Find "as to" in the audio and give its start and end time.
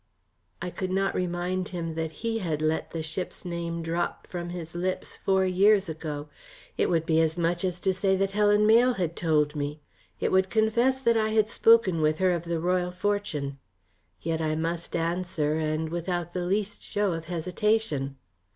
7.63-7.93